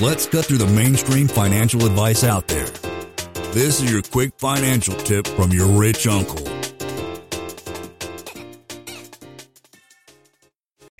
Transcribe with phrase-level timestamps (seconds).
[0.00, 2.66] Let's cut through the mainstream financial advice out there.
[3.52, 6.48] This is your quick financial tip from your rich uncle.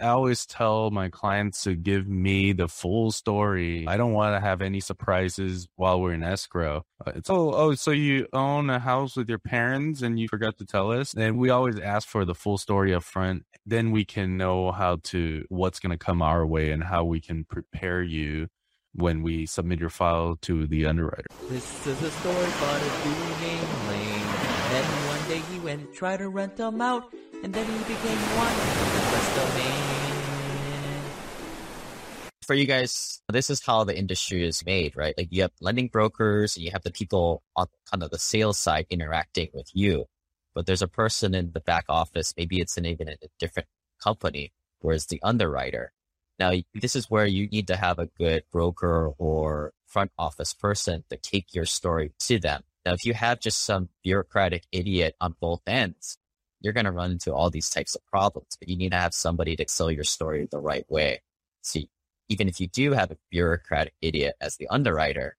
[0.00, 3.86] I always tell my clients to give me the full story.
[3.86, 6.84] I don't want to have any surprises while we're in escrow.
[7.06, 10.56] Uh, It's oh oh, so you own a house with your parents and you forgot
[10.58, 11.14] to tell us.
[11.14, 13.44] And we always ask for the full story up front.
[13.66, 17.20] Then we can know how to what's going to come our way and how we
[17.20, 18.48] can prepare you
[18.94, 21.26] when we submit your file to the underwriter.
[21.48, 24.26] This is a story about a dude named Lane.
[24.70, 27.12] Then one day he went and tried to rent them out,
[27.42, 30.00] and then he became one with the first domain.
[32.50, 35.14] for you guys, this is how the industry is made, right?
[35.16, 38.58] Like you have lending brokers and you have the people on kind of the sales
[38.58, 40.06] side interacting with you.
[40.52, 43.68] But there's a person in the back office, maybe it's in even in a different
[44.02, 45.92] company, whereas the underwriter.
[46.40, 51.04] Now, this is where you need to have a good broker or front office person
[51.10, 52.62] to take your story to them.
[52.86, 56.16] Now, if you have just some bureaucratic idiot on both ends,
[56.62, 59.12] you're going to run into all these types of problems, but you need to have
[59.12, 61.20] somebody to sell your story the right way.
[61.60, 61.80] So
[62.30, 65.36] even if you do have a bureaucratic idiot as the underwriter,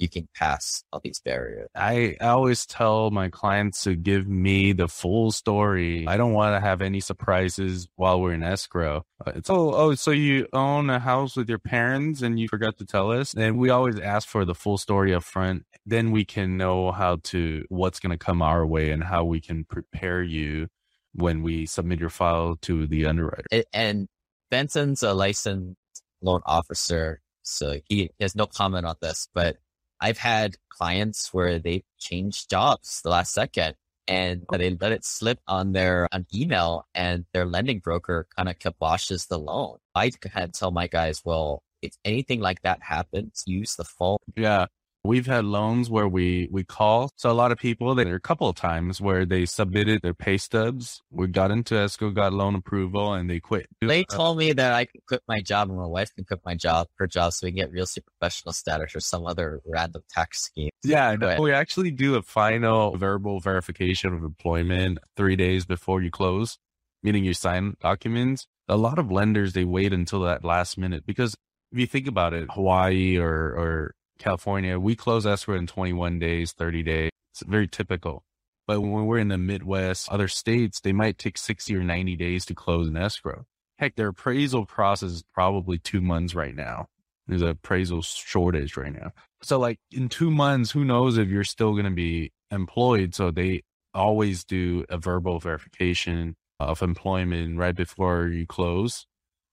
[0.00, 1.68] you can pass all these barriers.
[1.74, 6.06] I, I always tell my clients to give me the full story.
[6.08, 9.04] I don't want to have any surprises while we're in escrow.
[9.24, 12.78] Uh, It's oh oh, so you own a house with your parents and you forgot
[12.78, 13.34] to tell us.
[13.34, 15.64] And we always ask for the full story up front.
[15.84, 19.40] Then we can know how to what's going to come our way and how we
[19.40, 20.68] can prepare you
[21.12, 23.44] when we submit your file to the underwriter.
[23.52, 24.08] A- And
[24.50, 25.76] Benson's a licensed
[26.22, 29.56] loan officer, so he has no comment on this, but
[30.00, 33.74] I've had clients where they changed jobs the last second
[34.08, 34.56] and oh.
[34.56, 39.28] they let it slip on their an email and their lending broker kind of kiboshes
[39.28, 39.78] the loan.
[39.94, 44.18] I kind of tell my guys, well, if anything like that happens, use the phone.
[44.36, 44.66] Yeah.
[45.02, 47.10] We've had loans where we, we call.
[47.16, 50.12] So a lot of people, there are a couple of times where they submitted their
[50.12, 51.00] pay stubs.
[51.10, 53.66] We got into escrow, got loan approval and they quit.
[53.80, 56.54] They told me that I could quit my job and my wife can quit my
[56.54, 60.02] job, her job, so we can get real estate professional status or some other random
[60.10, 60.70] tax scheme.
[60.84, 61.40] Yeah, ahead.
[61.40, 66.58] we actually do a final verbal verification of employment three days before you close,
[67.02, 68.46] meaning you sign documents.
[68.68, 71.34] A lot of lenders, they wait until that last minute because
[71.72, 76.52] if you think about it, Hawaii or, or California, we close escrow in 21 days,
[76.52, 77.10] 30 days.
[77.32, 78.22] It's very typical.
[78.66, 82.44] But when we're in the Midwest, other states, they might take 60 or 90 days
[82.46, 83.46] to close an escrow.
[83.78, 86.86] Heck, their appraisal process is probably two months right now.
[87.26, 89.12] There's an appraisal shortage right now.
[89.42, 93.14] So like in two months, who knows if you're still going to be employed?
[93.14, 93.62] So they
[93.94, 99.06] always do a verbal verification of employment right before you close.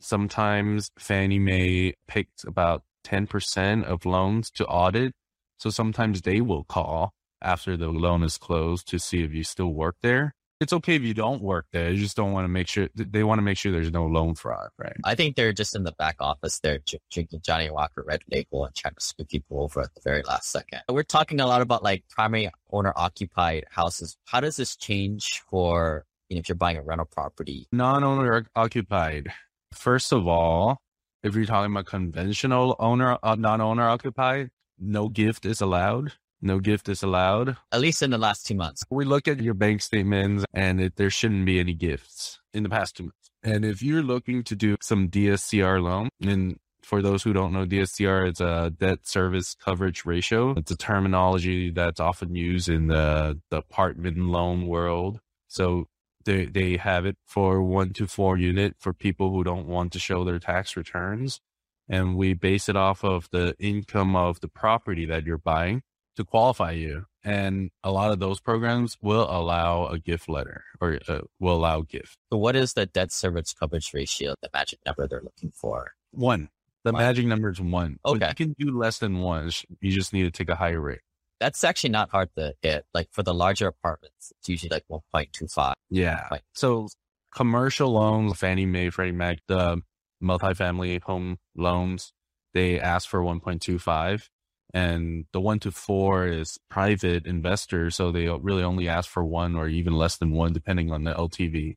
[0.00, 5.12] Sometimes Fannie Mae picks about 10% of loans to audit.
[5.58, 9.72] So sometimes they will call after the loan is closed to see if you still
[9.72, 10.34] work there.
[10.60, 11.90] It's okay if you don't work there.
[11.90, 14.34] You just don't want to make sure they want to make sure there's no loan
[14.34, 14.96] fraud, right?
[15.04, 18.64] I think they're just in the back office there dr- drinking Johnnie Walker Red Label
[18.64, 20.80] and trying to screw people over at the very last second.
[20.88, 24.16] We're talking a lot about like primary owner occupied houses.
[24.26, 27.66] How does this change for you know, if you're buying a rental property?
[27.72, 29.32] non-owner occupied.
[29.72, 30.78] First of all,
[31.24, 36.12] if you're talking about conventional owner, uh, non-owner occupied, no gift is allowed.
[36.42, 37.56] No gift is allowed.
[37.72, 38.84] At least in the last two months.
[38.90, 42.68] We look at your bank statements and it, there shouldn't be any gifts in the
[42.68, 43.30] past two months.
[43.42, 47.64] And if you're looking to do some DSCR loan, and for those who don't know,
[47.64, 50.50] DSCR is a debt service coverage ratio.
[50.50, 55.20] It's a terminology that's often used in the, the apartment loan world.
[55.48, 55.86] So
[56.24, 59.98] they, they have it for one to four unit for people who don't want to
[59.98, 61.40] show their tax returns.
[61.88, 65.82] And we base it off of the income of the property that you're buying
[66.16, 67.06] to qualify you.
[67.22, 71.82] And a lot of those programs will allow a gift letter or uh, will allow
[71.82, 72.16] gift.
[72.32, 75.92] So what is the debt service coverage ratio, the magic number they're looking for?
[76.10, 76.48] One.
[76.84, 77.98] The magic number is one.
[78.04, 78.28] But Okay.
[78.28, 79.50] you can do less than one.
[79.80, 81.00] You just need to take a higher rate.
[81.40, 82.84] That's actually not hard to hit.
[82.94, 85.74] Like for the larger apartments, it's usually like 1.25.
[85.90, 86.28] Yeah.
[86.54, 86.88] So
[87.34, 89.82] commercial loans, Fannie Mae, Freddie Mac, the
[90.22, 92.12] multifamily home loans,
[92.54, 94.28] they ask for 1.25
[94.72, 97.96] and the one to four is private investors.
[97.96, 101.14] So they really only ask for one or even less than one, depending on the
[101.14, 101.76] LTV.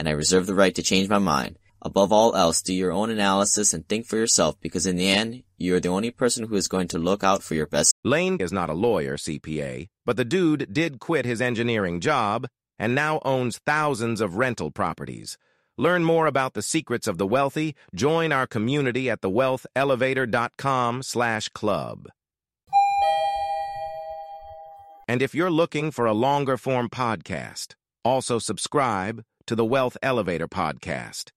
[0.00, 1.58] and I reserve the right to change my mind.
[1.82, 5.42] Above all else, do your own analysis and think for yourself because in the end,
[5.58, 7.92] you are the only person who is going to look out for your best.
[8.02, 12.46] Lane is not a lawyer, CPA, but the dude did quit his engineering job
[12.78, 15.36] and now owns thousands of rental properties.
[15.76, 17.74] Learn more about the secrets of the wealthy.
[17.94, 22.08] Join our community at thewealthelevator.com slash club.
[25.06, 30.48] And if you're looking for a longer form podcast, also subscribe to the Wealth Elevator
[30.48, 31.30] podcast.